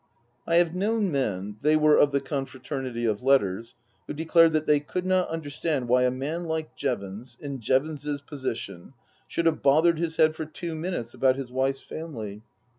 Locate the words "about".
11.13-11.35